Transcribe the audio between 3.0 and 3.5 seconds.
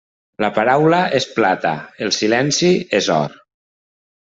és or.